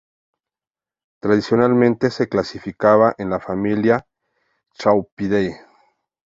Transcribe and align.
Tradicionalmente 1.21 2.09
se 2.09 2.27
clasificaba 2.27 3.13
en 3.19 3.29
la 3.29 3.39
familia 3.39 4.07
"Thraupidae". 4.75 5.61